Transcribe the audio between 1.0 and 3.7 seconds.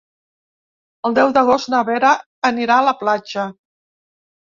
El deu d'agost na Vera anirà a la platja.